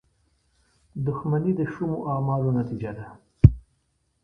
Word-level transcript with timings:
•دښمني 1.05 1.51
د 1.57 1.61
شومو 1.71 1.97
اعمالو 2.11 2.49
نتیجه 2.59 2.91
ده. 2.97 3.05